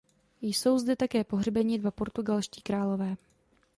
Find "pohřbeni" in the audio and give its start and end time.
1.23-1.77